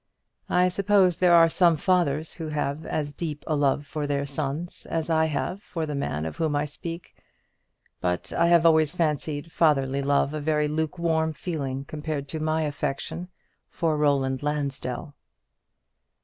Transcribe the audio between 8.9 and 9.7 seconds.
fancied